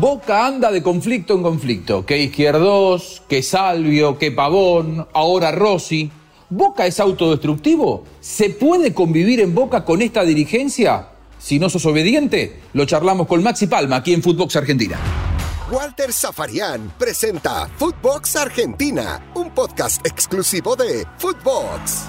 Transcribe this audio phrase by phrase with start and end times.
[0.00, 2.06] Boca anda de conflicto en conflicto.
[2.06, 6.10] Que Izquierdos, que Salvio, que Pavón, ahora Rossi.
[6.48, 8.04] ¿Boca es autodestructivo?
[8.20, 11.08] ¿Se puede convivir en Boca con esta dirigencia?
[11.38, 14.98] Si no sos obediente, lo charlamos con Maxi Palma aquí en Footbox Argentina.
[15.70, 22.02] Walter Zafarian presenta Footbox Argentina, un podcast exclusivo de Footbox.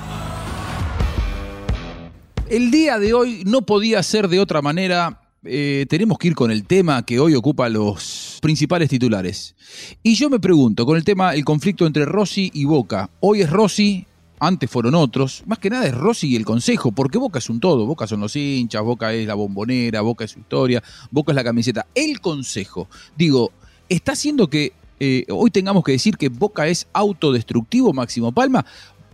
[2.49, 5.22] El día de hoy no podía ser de otra manera.
[5.45, 9.55] Eh, tenemos que ir con el tema que hoy ocupa los principales titulares.
[10.01, 13.09] Y yo me pregunto, con el tema, el conflicto entre Rossi y Boca.
[13.19, 14.05] Hoy es Rossi,
[14.39, 15.43] antes fueron otros.
[15.45, 17.85] Más que nada es Rossi y el Consejo, porque Boca es un todo.
[17.85, 21.43] Boca son los hinchas, Boca es la bombonera, Boca es su historia, Boca es la
[21.43, 21.87] camiseta.
[21.93, 22.87] El Consejo,
[23.17, 23.51] digo,
[23.89, 28.65] está haciendo que eh, hoy tengamos que decir que Boca es autodestructivo, Máximo Palma.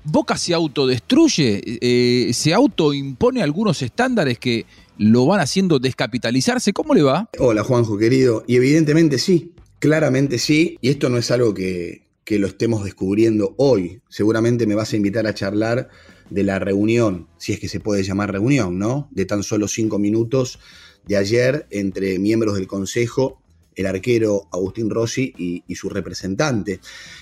[0.03, 4.66] Boca se autodestruye, eh, se autoimpone algunos estándares que
[4.98, 6.73] lo van haciendo descapitalizarse.
[6.73, 7.30] ¿Cómo le va?
[7.39, 8.44] Hola Juanjo, querido.
[8.48, 10.77] Y evidentemente sí, claramente sí.
[10.81, 14.02] Y esto no es algo que, que lo estemos descubriendo hoy.
[14.09, 15.89] Seguramente me vas a invitar a charlar
[16.30, 19.09] de la reunión, si es que se puede llamar reunión, ¿no?
[19.11, 20.59] De tan solo cinco minutos
[21.08, 23.41] de ayer entre miembros del Consejo
[23.75, 26.80] el arquero Agustín Rossi y, su representante.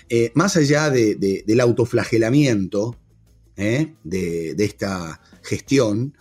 [0.09, 2.95] Eh, más allá del autoflagelamiento
[3.56, 6.16] eh, de, esta gestión,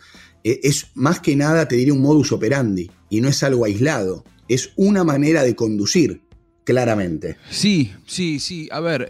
[0.44, 4.24] eh, es más que nada, te diría, un modus operandi y no es algo aislado,
[4.48, 6.22] es una manera de conducir,
[6.64, 7.36] claramente.
[7.50, 8.68] Sí, sí, sí.
[8.70, 9.08] A ver,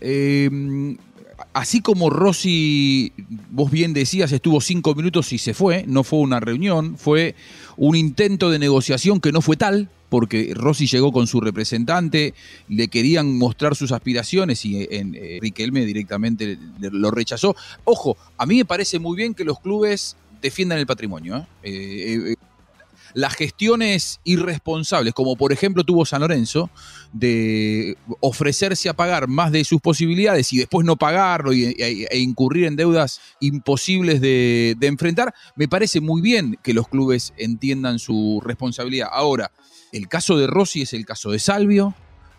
[1.53, 3.12] así como Rossi,
[3.50, 7.34] vos bien decías, estuvo cinco minutos y se fue, no fue una reunión, fue
[7.77, 12.35] un intento de negociación que no fue tal, porque Rossi llegó con su representante,
[12.69, 17.57] le querían mostrar sus aspiraciones y en, eh, Riquelme directamente lo rechazó.
[17.85, 21.37] Ojo, a mí me parece muy bien que los clubes defiendan el patrimonio.
[21.37, 21.47] ¿eh?
[21.62, 22.36] Eh,
[23.17, 26.69] las gestiones irresponsables, como por ejemplo tuvo San Lorenzo,
[27.14, 32.66] de ofrecerse a pagar más de sus posibilidades y después no pagarlo y, e, incurrir
[32.66, 38.43] en deudas imposibles de, de enfrentar, me parece muy bien que los clubes entiendan su
[38.44, 39.09] responsabilidad.
[39.10, 39.50] Ahora,
[39.93, 41.94] el caso de Rossi es el caso de Salvio,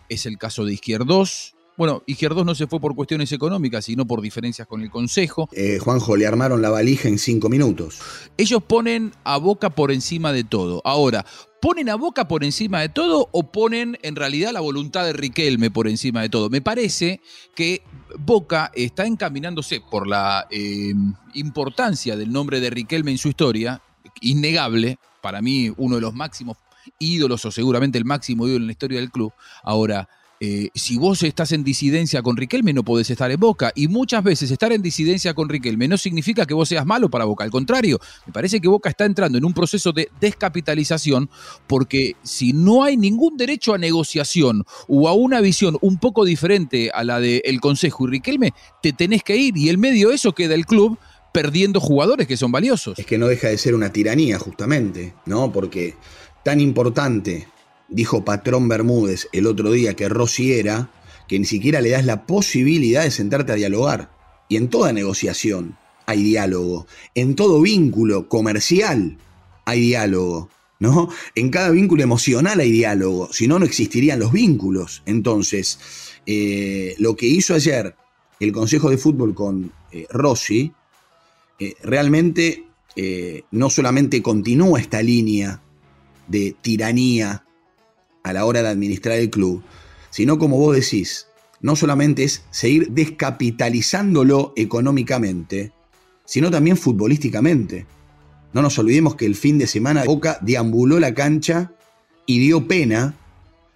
[0.08, 1.56] es el caso de Izquierdos.
[1.78, 5.48] Bueno, Izquierdos no se fue por cuestiones económicas, sino por diferencias con el Consejo.
[5.52, 8.00] Eh, Juanjo, le armaron la valija en cinco minutos.
[8.36, 10.82] Ellos ponen a Boca por encima de todo.
[10.84, 11.24] Ahora,
[11.62, 15.70] ¿ponen a Boca por encima de todo o ponen en realidad la voluntad de Riquelme
[15.70, 16.50] por encima de todo?
[16.50, 17.20] Me parece
[17.54, 17.82] que
[18.18, 20.92] Boca está encaminándose por la eh,
[21.34, 23.80] importancia del nombre de Riquelme en su historia,
[24.20, 26.56] innegable, para mí uno de los máximos
[26.98, 29.32] ídolos o seguramente el máximo ídolo en la historia del club.
[29.62, 30.08] Ahora,
[30.40, 33.72] eh, si vos estás en disidencia con Riquelme, no podés estar en Boca.
[33.74, 37.24] Y muchas veces estar en disidencia con Riquelme no significa que vos seas malo para
[37.24, 37.44] Boca.
[37.44, 41.28] Al contrario, me parece que Boca está entrando en un proceso de descapitalización
[41.66, 46.90] porque si no hay ningún derecho a negociación o a una visión un poco diferente
[46.92, 49.56] a la del Consejo y Riquelme, te tenés que ir.
[49.56, 50.98] Y el medio de eso queda el club
[51.32, 52.98] perdiendo jugadores que son valiosos.
[52.98, 55.52] Es que no deja de ser una tiranía, justamente, ¿no?
[55.52, 55.94] Porque
[56.42, 57.48] tan importante,
[57.88, 60.90] dijo Patrón Bermúdez el otro día que Rossi era,
[61.26, 64.10] que ni siquiera le das la posibilidad de sentarte a dialogar.
[64.48, 65.76] Y en toda negociación
[66.06, 66.86] hay diálogo.
[67.14, 69.18] En todo vínculo comercial
[69.64, 70.48] hay diálogo.
[70.80, 71.08] ¿No?
[71.34, 75.02] En cada vínculo emocional hay diálogo, si no, no existirían los vínculos.
[75.06, 75.80] Entonces,
[76.24, 77.96] eh, lo que hizo ayer
[78.38, 80.72] el Consejo de Fútbol con eh, Rossi,
[81.58, 82.64] eh, realmente
[83.52, 85.62] no solamente continúa esta línea
[86.26, 87.44] de tiranía
[88.28, 89.62] a la hora de administrar el club,
[90.10, 91.26] sino como vos decís,
[91.60, 95.72] no solamente es seguir descapitalizándolo económicamente,
[96.24, 97.86] sino también futbolísticamente.
[98.52, 101.72] No nos olvidemos que el fin de semana Boca deambuló la cancha
[102.26, 103.14] y dio pena,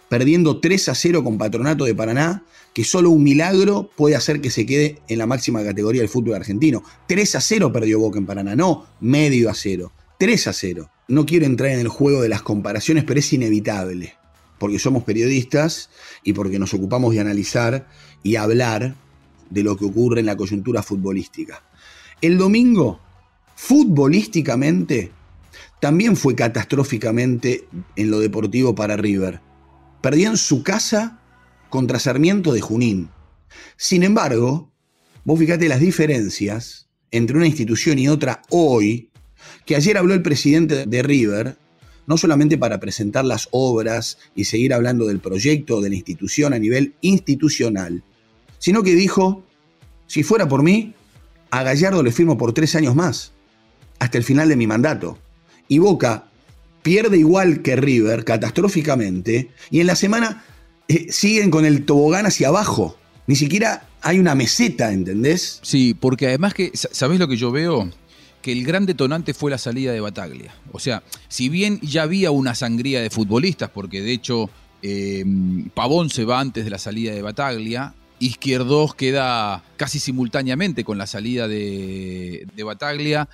[0.09, 4.51] perdiendo 3 a 0 con Patronato de Paraná, que solo un milagro puede hacer que
[4.51, 6.83] se quede en la máxima categoría del fútbol argentino.
[7.09, 9.93] 3 a 0 perdió Boca en Paraná, no medio a 0.
[10.19, 10.91] 3 a 0.
[11.09, 14.15] No quiero entrar en el juego de las comparaciones, pero es inevitable,
[14.63, 15.91] porque somos periodistas
[16.23, 17.89] y porque nos ocupamos de analizar
[18.23, 18.95] y hablar
[19.51, 21.65] de lo que ocurre en la coyuntura futbolística.
[22.21, 23.01] El domingo,
[23.57, 25.11] futbolísticamente,
[25.81, 27.67] también fue catastróficamente
[27.97, 29.41] en lo deportivo para River.
[30.01, 31.19] Perdió en su casa
[31.69, 33.09] contra Sarmiento de Junín.
[33.77, 34.71] Sin embargo,
[35.25, 39.11] vos fíjate las diferencias entre una institución y otra hoy,
[39.67, 41.57] que ayer habló el presidente de River,
[42.13, 46.59] no solamente para presentar las obras y seguir hablando del proyecto de la institución a
[46.59, 48.05] nivel institucional,
[48.59, 49.43] sino que dijo,
[50.07, 50.93] si fuera por mí,
[51.51, 53.33] a Gallardo le firmo por tres años más,
[53.99, 55.17] hasta el final de mi mandato.
[55.69, 56.27] Y Boca,
[56.83, 60.45] pierde igual que River, catastróficamente, y en la semana
[60.89, 62.99] eh, siguen con el tobogán hacia abajo.
[63.27, 65.61] Ni siquiera hay una meseta, ¿entendés?
[65.63, 67.91] Sí, porque además que, ¿sabés lo que yo veo?
[68.43, 70.55] Que el gran detonante fue la salida de Bataglia.
[70.73, 74.51] O sea, si bien ya había una sangría de futbolistas, porque de hecho
[74.83, 75.25] eh,
[75.75, 81.09] Pavón se va antes de la salida de Bataglia, Izquierdos queda casi simultáneamente con la
[81.09, 83.29] salida de, de Bataglia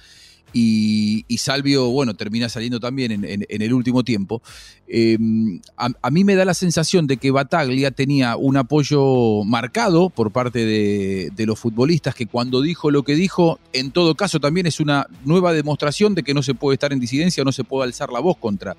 [0.52, 4.42] y, Salvio, bueno, termina saliendo también en, el último tiempo.
[4.88, 10.30] Em, a, mí me da la sensación de que Bataglia tenía un apoyo marcado por
[10.30, 14.66] parte de, de, los futbolistas, que cuando dijo lo que dijo, en todo caso también
[14.66, 17.86] es una nueva demostración de que no se puede estar en disidencia, no se puede
[17.86, 18.76] alzar la voz contra,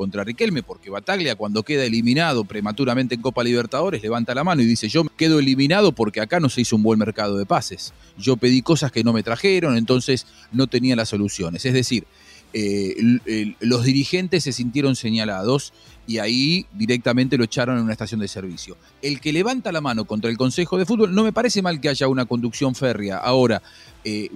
[0.00, 4.64] contra Riquelme, porque Bataglia cuando queda eliminado prematuramente en Copa Libertadores levanta la mano y
[4.64, 7.92] dice yo quedo eliminado porque acá no se hizo un buen mercado de pases.
[8.16, 11.66] Yo pedí cosas que no me trajeron, entonces no tenía las soluciones.
[11.66, 12.06] Es decir,
[12.54, 12.96] eh,
[13.60, 15.74] los dirigentes se sintieron señalados
[16.06, 18.78] y ahí directamente lo echaron en una estación de servicio.
[19.02, 21.90] El que levanta la mano contra el Consejo de Fútbol, no me parece mal que
[21.90, 23.18] haya una conducción férrea.
[23.18, 23.60] Ahora,
[24.02, 24.30] eh,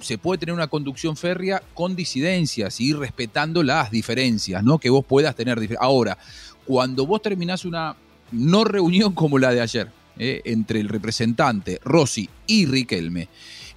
[0.00, 4.78] se puede tener una conducción férrea con disidencias y respetando las diferencias, ¿no?
[4.78, 5.76] Que vos puedas tener.
[5.80, 6.18] Ahora,
[6.64, 7.96] cuando vos terminás una
[8.32, 10.42] no reunión como la de ayer, ¿eh?
[10.44, 13.28] entre el representante Rossi y Riquelme,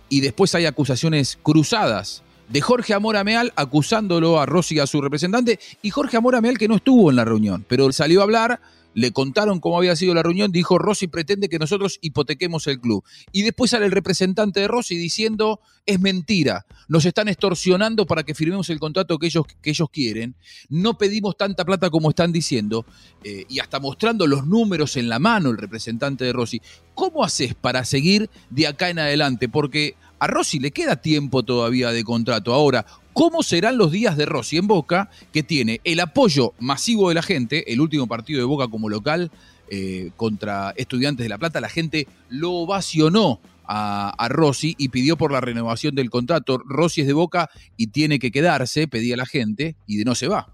[0.09, 5.59] y después hay acusaciones cruzadas de Jorge Amora Meal acusándolo a Rossi a su representante,
[5.81, 8.59] y Jorge Amora Meal que no estuvo en la reunión, pero salió a hablar
[8.93, 13.03] le contaron cómo había sido la reunión, dijo Rossi pretende que nosotros hipotequemos el club.
[13.31, 18.35] Y después sale el representante de Rossi diciendo es mentira, nos están extorsionando para que
[18.35, 20.35] firmemos el contrato que ellos, que ellos quieren,
[20.69, 22.85] no pedimos tanta plata como están diciendo,
[23.23, 26.61] eh, y hasta mostrando los números en la mano el representante de Rossi.
[26.94, 29.49] ¿Cómo haces para seguir de acá en adelante?
[29.49, 32.53] Porque a Rossi le queda tiempo todavía de contrato.
[32.53, 37.15] Ahora, ¿Cómo serán los días de Rossi en Boca, que tiene el apoyo masivo de
[37.15, 39.31] la gente, el último partido de Boca como local
[39.69, 45.17] eh, contra Estudiantes de La Plata, la gente lo ovacionó a, a, Rossi y pidió
[45.17, 46.57] por la renovación del contrato.
[46.65, 50.27] Rossi es de Boca y tiene que quedarse, pedía la gente, y de no se
[50.27, 50.47] va.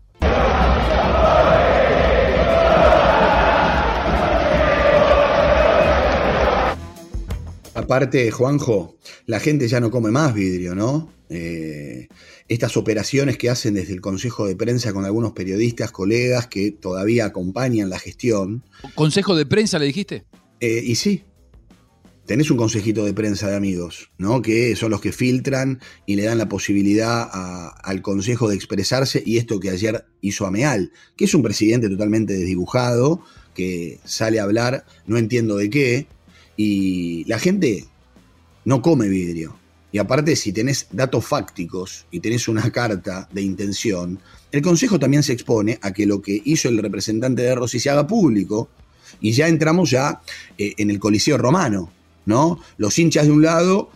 [7.88, 8.98] Aparte, Juanjo,
[9.28, 11.10] la gente ya no come más vidrio, ¿no?
[11.30, 12.10] Eh,
[12.50, 17.24] estas operaciones que hacen desde el Consejo de Prensa con algunos periodistas, colegas que todavía
[17.24, 18.66] acompañan la gestión.
[18.94, 20.26] ¿Consejo de Prensa le dijiste?
[20.60, 21.24] Eh, y sí,
[22.26, 24.42] tenés un consejito de prensa de amigos, ¿no?
[24.42, 27.30] Que son los que filtran y le dan la posibilidad
[27.84, 32.34] al Consejo de expresarse y esto que ayer hizo Ameal, que es un presidente totalmente
[32.34, 33.22] desdibujado,
[33.56, 36.08] que sale a hablar, no entiendo de qué,
[36.58, 37.86] y la gente
[38.66, 39.58] no come vidrio.
[39.92, 44.20] Y aparte, si tenés datos fácticos y tenés una carta de intención,
[44.52, 47.90] el Consejo también se expone a que lo que hizo el representante de Rossi se
[47.90, 48.70] haga público
[49.22, 50.22] y ya entramos ya
[50.58, 51.92] eh, en el Coliseo Romano,
[52.26, 52.60] ¿no?
[52.78, 53.90] Los hinchas de un lado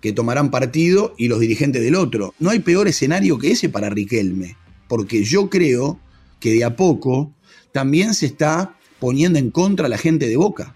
[0.00, 2.34] que tomarán partido y los dirigentes del otro.
[2.38, 4.56] No hay peor escenario que ese para Riquelme,
[4.88, 6.00] porque yo creo
[6.40, 7.32] que de a poco
[7.72, 10.74] también se está poniendo en contra la gente de Boca.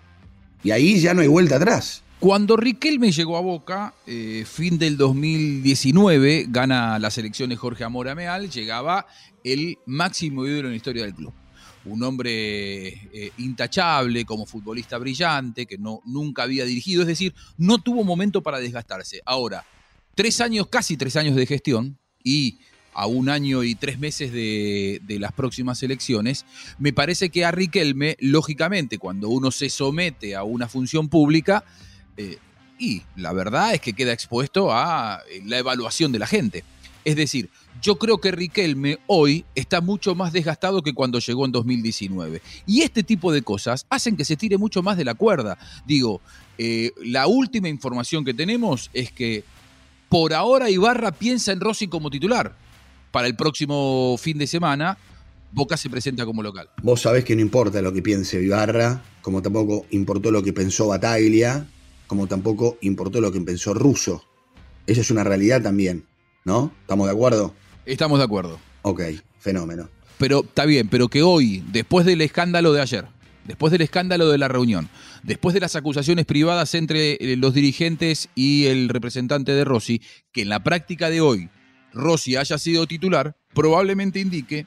[0.62, 2.02] Y ahí ya no hay vuelta atrás.
[2.20, 8.50] Cuando Riquelme llegó a Boca, eh, fin del 2019, gana las elecciones Jorge Amora Meal,
[8.50, 9.06] llegaba
[9.42, 11.32] el máximo ídolo en la historia del club.
[11.86, 17.78] Un hombre eh, intachable, como futbolista brillante, que no, nunca había dirigido, es decir, no
[17.78, 19.22] tuvo momento para desgastarse.
[19.24, 19.64] Ahora,
[20.14, 22.58] tres años, casi tres años de gestión y
[22.92, 26.46] a un año y tres meses de, las próximas elecciones,
[26.78, 31.64] me parece que a Riquelme, lógicamente, cuando uno se somete a una función pública,
[32.16, 32.38] eh,
[32.78, 36.64] y la verdad es que queda expuesto a eh, la evaluación de la gente.
[37.04, 37.50] Es decir,
[37.82, 42.42] yo creo que Riquelme hoy está mucho más desgastado que cuando llegó en 2019.
[42.66, 45.58] Y este tipo de cosas hacen que se tire mucho más de la cuerda.
[45.86, 46.20] Digo,
[46.58, 49.44] eh, la última información que tenemos es que
[50.08, 52.54] por ahora Ibarra piensa en Rossi como titular
[53.10, 54.98] para el próximo fin de semana,
[55.52, 56.70] Boca se presenta como local.
[56.82, 60.88] Vos sabés que no importa lo que piense Ibarra, como tampoco importó lo que pensó
[60.88, 61.66] Bataglia,
[62.06, 64.24] como tampoco importó lo que pensó Russo.
[64.86, 66.04] Esa es una realidad también,
[66.44, 66.72] ¿no?
[66.82, 67.54] ¿Estamos de acuerdo?
[67.84, 68.58] Estamos de acuerdo.
[68.82, 69.02] Ok,
[69.38, 69.88] fenómeno.
[70.18, 73.06] Pero está bien, pero que hoy, después del escándalo de ayer,
[73.46, 74.88] después del escándalo de la reunión,
[75.22, 80.00] después de las acusaciones privadas entre eh, los dirigentes y el representante de Rossi,
[80.32, 81.48] que en la práctica de hoy
[81.92, 84.66] Rossi haya sido titular, probablemente indique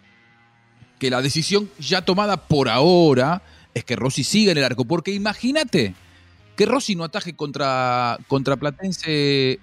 [1.00, 3.42] que la decisión ya tomada por ahora
[3.74, 4.86] es que Rossi siga en el arco.
[4.86, 5.96] Porque imagínate
[6.56, 9.60] que Rossi no ataje contra, contra Platense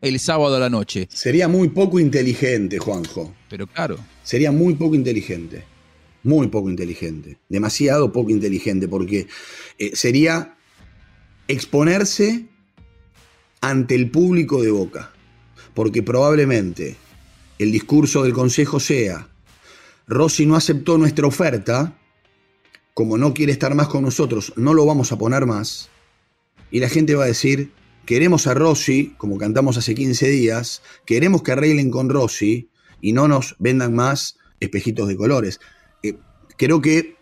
[0.00, 1.08] el sábado a la noche.
[1.10, 3.34] Sería muy poco inteligente, Juanjo.
[3.48, 3.98] Pero claro.
[4.22, 5.64] Sería muy poco inteligente.
[6.22, 7.38] Muy poco inteligente.
[7.48, 9.26] Demasiado poco inteligente, porque
[9.78, 10.56] eh, sería
[11.48, 12.46] exponerse
[13.60, 15.12] ante el público de Boca.
[15.78, 16.96] Porque probablemente
[17.56, 19.28] el discurso del Consejo sea,
[20.08, 21.96] Rossi no aceptó nuestra oferta,
[22.94, 25.88] como no quiere estar más con nosotros, no lo vamos a poner más.
[26.72, 27.70] Y la gente va a decir,
[28.06, 32.70] queremos a Rossi, como cantamos hace 15 días, queremos que arreglen con Rossi
[33.00, 35.60] y no nos vendan más espejitos de colores.
[36.02, 36.18] Eh,
[36.56, 37.18] creo que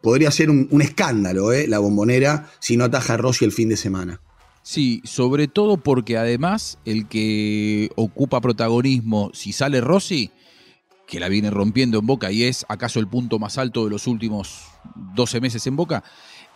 [0.00, 3.76] podría ser un, escándalo eh, la bombonera si no ataja a Rossi el fin de
[3.76, 4.20] semana.
[4.68, 10.32] Sí, sobre todo porque además el que ocupa protagonismo, si sale Rossi,
[11.06, 14.08] que la viene rompiendo en Boca y es acaso el punto más alto de los
[14.08, 14.64] últimos
[15.14, 16.02] 12 meses en Boca,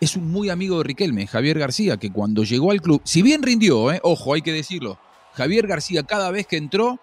[0.01, 3.43] es un muy amigo de Riquelme, Javier García, que cuando llegó al club, si bien
[3.43, 4.99] rindió, eh, ojo, hay que decirlo,
[5.31, 6.99] Javier García cada vez que entró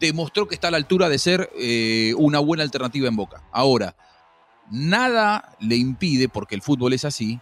[0.00, 3.42] demostró que está a la altura de ser eh, una buena alternativa en Boca.
[3.52, 3.94] Ahora,
[4.70, 7.40] nada le impide, porque el fútbol es así,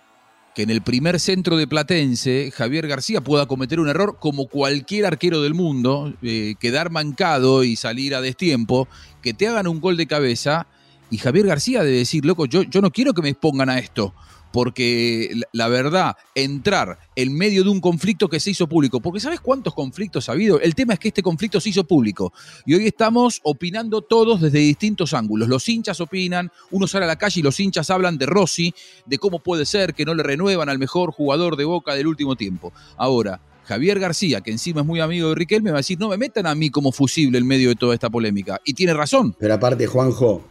[0.55, 5.07] que en el primer centro de Platense Javier García pueda cometer un error como cualquier
[5.07, 8.89] arquero del mundo, eh, quedar mancado y salir a destiempo,
[9.21, 10.67] que te hagan un gol de cabeza
[11.11, 14.15] y Javier García debe decir, loco, yo, yo no quiero que me expongan a esto
[14.55, 19.41] porque la verdad, entrar en medio de un conflicto que se hizo público, porque ¿sabes
[19.41, 20.61] cuántos conflictos ha habido?
[20.61, 22.33] El tema es que este conflicto se hizo público
[22.65, 25.49] y hoy estamos opinando todos desde distintos ángulos.
[25.49, 28.73] Los hinchas opinan, uno sale a la calle y los hinchas hablan de Rossi,
[29.07, 32.37] de cómo puede ser que no le renuevan al mejor jugador de Boca del último
[32.37, 32.73] tiempo.
[32.97, 36.17] Ahora, Javier García, que encima es muy amigo de Riquelme, va a decir, no me
[36.17, 38.61] metan a mí como fusible en medio de toda esta polémica.
[38.65, 39.35] Y tiene razón.
[39.37, 40.45] Pero aparte, Juanjo,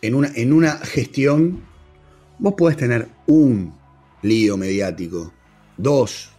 [0.00, 1.62] en una, en una gestión
[2.42, 3.72] Vos podés tener un
[4.22, 5.32] lío mediático,
[5.76, 6.30] dos,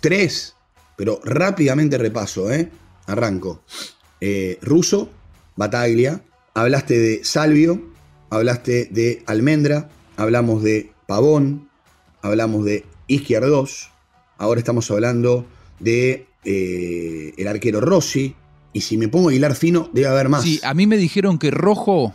[0.00, 0.56] tres,
[0.96, 2.68] pero rápidamente repaso, ¿eh?
[3.06, 3.62] Arranco.
[4.20, 5.08] Eh, Russo,
[5.54, 6.20] Bataglia,
[6.52, 7.80] hablaste de Salvio,
[8.28, 11.68] hablaste de Almendra, hablamos de Pavón,
[12.22, 13.90] hablamos de Izquierdos,
[14.38, 15.46] ahora estamos hablando
[15.78, 18.34] de eh, el arquero Rossi,
[18.72, 20.42] y si me pongo a hilar fino, debe haber más.
[20.42, 22.12] Sí, a mí me dijeron que Rojo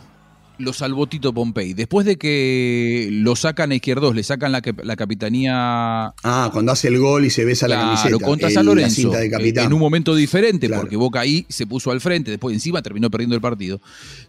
[0.58, 1.74] lo salvó Tito Pompey.
[1.74, 6.14] Después de que lo sacan a izquierdos, le sacan la, la, capitanía.
[6.22, 8.18] Ah, cuando hace el gol y se besa la camiseta.
[8.18, 9.12] contra San Lorenzo.
[9.14, 13.34] En un momento diferente, porque Boca ahí se puso al frente, después encima terminó perdiendo
[13.34, 13.80] el partido.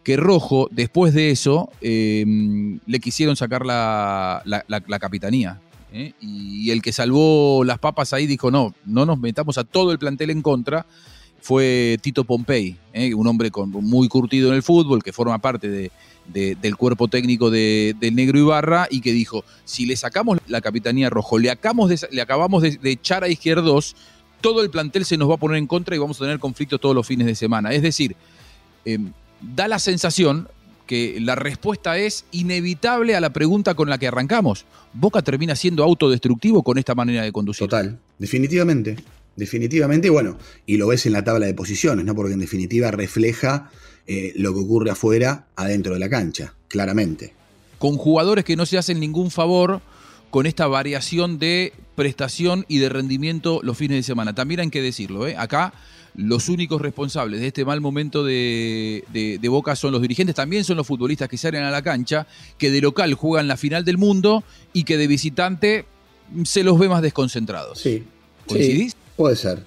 [0.03, 5.59] Que Rojo, después de eso, em, le quisieron sacar la, la capitanía.
[5.93, 6.13] ¿eh?
[6.19, 9.91] Y, y el que salvó las papas ahí dijo: no, no nos metamos a todo
[9.91, 10.85] el plantel en contra
[11.43, 13.13] fue Tito Pompey, ¿eh?
[13.13, 15.91] un hombre con, muy curtido en el fútbol, que forma parte de,
[16.55, 21.09] del cuerpo técnico de, del Negro Ibarra y que dijo, si le sacamos la capitanía
[21.09, 23.93] rojo, le, acabamos de, le acabamos de, echar a izquierdos,
[24.39, 26.79] todo el plantel se nos va a poner en contra y vamos a tener conflictos
[26.79, 27.73] todos los fines de semana.
[27.73, 28.15] Es decir,
[28.85, 30.47] em, da la sensación
[30.87, 34.63] que la respuesta es inevitable a la pregunta con la que arrancamos.
[34.93, 37.67] Boca termina siendo autodestructivo con esta manera de conducir.
[37.67, 38.95] Total, definitivamente.
[39.35, 42.13] Definitivamente, bueno, y lo ves en la tabla de posiciones, ¿no?
[42.15, 43.71] Porque en definitiva refleja
[44.05, 47.33] eh, lo que ocurre afuera, adentro de la cancha, claramente.
[47.79, 49.81] Con jugadores que no se hacen ningún favor
[50.29, 54.33] con esta variación de prestación y de rendimiento los fines de semana.
[54.33, 55.35] También hay que decirlo, ¿eh?
[55.37, 55.73] acá
[56.15, 60.77] los únicos responsables de este mal momento de, de, Boca son los dirigentes, también son
[60.77, 64.43] los futbolistas que salen a la cancha, que de local juegan la final del mundo
[64.73, 65.85] y que de visitante
[66.45, 67.79] se los ve más desconcentrados.
[67.79, 68.03] Sí.
[68.47, 68.95] ¿Coincidís?
[69.15, 69.63] Puede ser,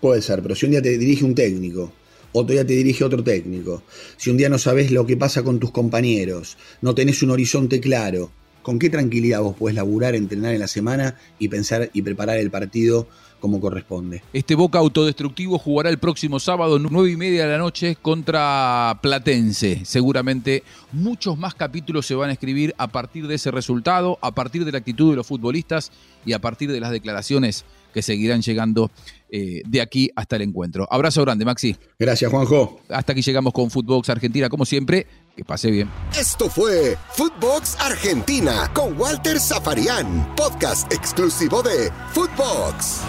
[0.00, 1.92] puede ser, pero si un día te dirige un técnico
[2.38, 3.82] otro día te dirige otro técnico.
[4.18, 7.80] Si un día no sabes lo que pasa con tus compañeros, no tenés un horizonte
[7.80, 8.30] claro,
[8.62, 12.50] ¿con qué tranquilidad vos podés laburar, entrenar en la semana y pensar y preparar el
[12.50, 13.08] partido
[13.40, 14.22] como corresponde?
[14.34, 19.86] Este Boca autodestructivo jugará el próximo sábado, nueve y media de la noche, contra Platense.
[19.86, 20.62] Seguramente
[20.92, 24.72] muchos más capítulos se van a escribir a partir de ese resultado, a partir de
[24.72, 25.90] la actitud de los futbolistas
[26.26, 27.64] y a partir de las declaraciones
[27.96, 28.90] que seguirán llegando
[29.30, 30.86] eh, de aquí hasta el encuentro.
[30.90, 31.74] Abrazo grande, Maxi.
[31.98, 32.78] Gracias, Juanjo.
[32.90, 35.06] Hasta aquí llegamos con Footbox Argentina, como siempre.
[35.34, 35.88] Que pase bien.
[36.14, 43.00] Esto fue Footbox Argentina con Walter Zafarian, podcast exclusivo de Footbox.